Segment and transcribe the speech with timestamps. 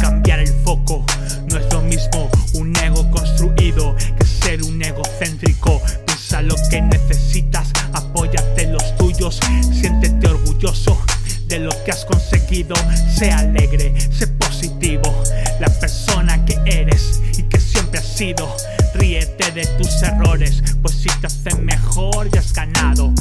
[0.00, 1.04] cambiar el foco.
[1.50, 5.82] No es lo mismo un ego construido que ser un egocéntrico.
[6.06, 9.40] Piensa lo que necesitas, apóyate los tuyos,
[9.72, 11.00] siéntete orgulloso
[11.48, 12.74] de lo que has conseguido.
[13.16, 15.22] Sé alegre, sé positivo,
[15.60, 18.54] la persona que eres y que siempre has sido.
[18.94, 23.12] Ríete de tus errores, pues si te hacen mejor ya has ganado.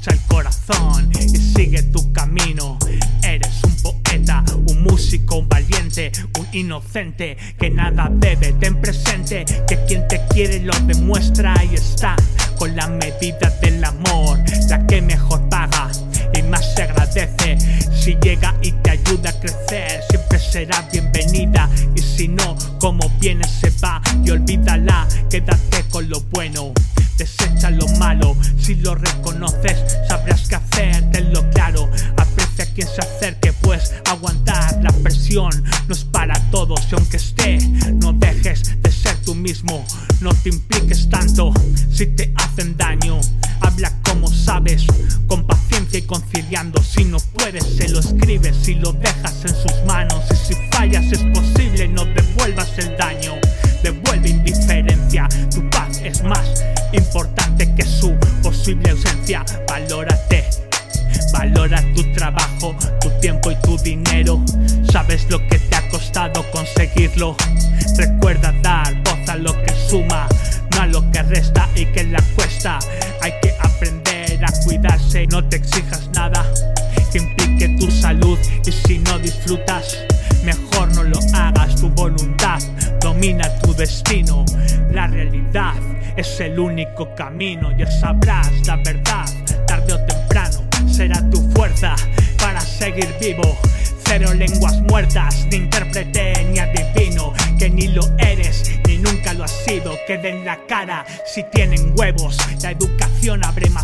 [0.00, 2.78] Escucha el corazón y sigue tu camino.
[3.22, 8.54] Eres un poeta, un músico, un valiente, un inocente que nada debe.
[8.54, 12.16] Ten presente que quien te quiere lo demuestra y está
[12.56, 14.38] con la medida del amor,
[14.70, 15.90] la que mejor paga
[16.32, 17.58] y más se agradece.
[17.94, 21.68] Si llega y te ayuda a crecer, siempre será bienvenida.
[21.94, 26.72] Y si no, como viene se va y olvídala, quédate con lo bueno.
[27.20, 29.76] Desecha lo malo, si lo reconoces,
[30.08, 31.90] sabrás qué hacer, tenlo claro.
[32.16, 35.50] Aprecia a quien se acerque, pues aguantar la presión
[35.86, 36.80] no es para todos.
[36.90, 37.58] Y aunque esté,
[37.92, 39.84] no dejes de ser tú mismo,
[40.22, 41.52] no te impliques tanto
[41.92, 43.20] si te hacen daño.
[43.60, 44.86] Habla como sabes,
[45.26, 46.82] con paciencia y conciliando.
[46.82, 49.29] Si no puedes, se lo escribes y lo dejas
[56.92, 59.44] importante que su posible ausencia.
[59.68, 60.44] Valórate.
[61.32, 64.42] Valora tu trabajo, tu tiempo y tu dinero.
[64.90, 67.36] Sabes lo que te ha costado conseguirlo.
[67.96, 70.26] Recuerda dar voz a lo que suma,
[70.74, 72.78] no a lo que resta y que la cuesta.
[73.22, 76.44] Hay que aprender a cuidarse, no te exijas nada
[77.10, 78.38] que implique tu salud.
[78.66, 79.98] Y si no disfrutas,
[80.44, 81.74] mejor no lo hagas.
[81.76, 82.60] Tu voluntad
[83.00, 84.44] domina tu destino.
[84.92, 85.74] La realidad
[86.16, 89.24] es el único camino, ya sabrás la verdad
[89.66, 91.94] tarde o temprano será tu fuerza
[92.40, 93.56] para seguir vivo.
[94.04, 99.52] Cero lenguas muertas, ni intérprete ni adivino, que ni lo eres ni nunca lo has
[99.64, 99.96] sido.
[100.06, 102.36] Que den la cara si tienen huevos.
[102.62, 103.79] La educación abre más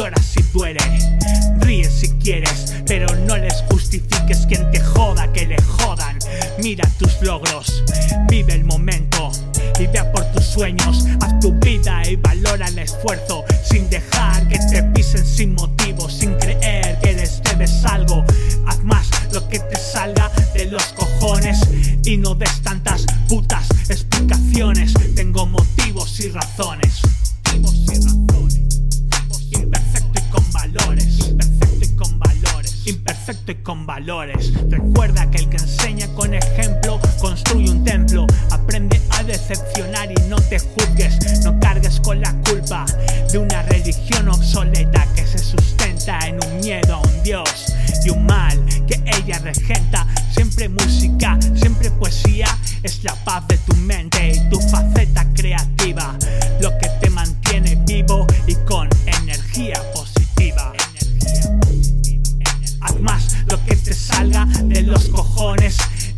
[0.00, 0.80] Llora si duele,
[1.58, 6.18] ríe si quieres, pero no les justifiques quien te joda, que le jodan.
[6.62, 7.84] Mira tus logros,
[8.30, 9.30] vive el momento
[9.78, 11.04] y vea por tus sueños.
[11.20, 16.32] Haz tu vida y valora el esfuerzo sin dejar que te pisen sin motivo, sin
[16.36, 18.24] creer que les debes algo.
[18.68, 21.60] Haz más lo que te salga de los cojones
[22.06, 24.94] y no des tantas putas explicaciones.
[25.14, 27.02] Tengo motivos y razones.
[27.44, 28.19] Motivos y razones.
[33.30, 34.52] Y con valores.
[34.68, 38.26] Recuerda que el que enseña con ejemplo construye un templo.
[38.50, 41.44] Aprende a decepcionar y no te juzgues.
[41.44, 42.84] No cargues con la culpa
[43.30, 47.72] de una religión obsoleta que se sustenta en un miedo a un Dios
[48.04, 48.58] y un mal
[48.88, 50.08] que ella regenta.
[50.32, 52.48] Siempre música, siempre poesía.
[52.82, 56.18] Es la paz de tu mente y tu faceta creativa.
[56.60, 56.89] Lo que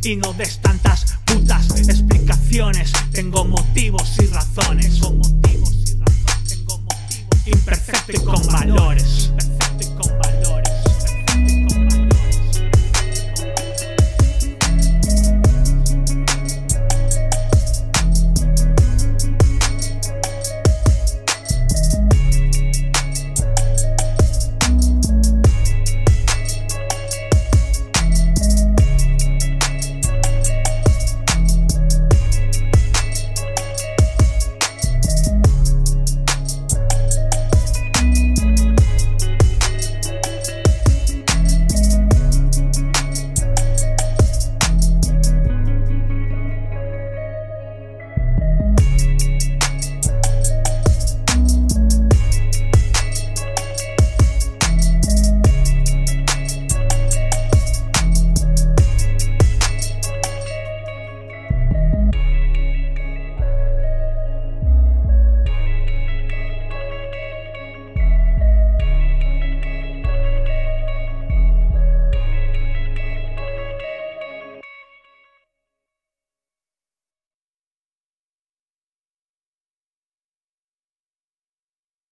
[0.02, 2.92] y no des tantas putas explicaciones.
[3.12, 4.92] Tengo motivos y razones.
[5.00, 6.48] Tengo motivos y razones.
[6.48, 8.81] Tengo motivos imperfecto y con valores.